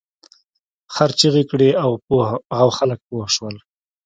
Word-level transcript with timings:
خر 0.93 1.09
چیغې 1.19 1.43
کړې 1.51 1.69
او 2.61 2.65
خلک 2.77 2.99
پوه 3.07 3.27
شول. 3.35 3.55